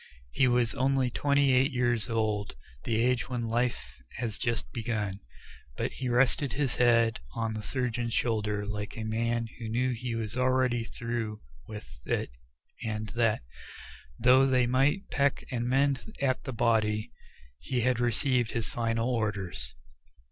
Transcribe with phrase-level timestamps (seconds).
[0.31, 2.55] He was only twenty eight years old,
[2.85, 5.19] the age when life has just begun,
[5.77, 10.15] but he rested his head on the surgeon's shoulder like a man who knew he
[10.15, 12.31] was already through with it
[12.83, 13.43] and that,
[14.17, 17.11] though they might peck and mend at the body,
[17.59, 19.75] he had received his final orders.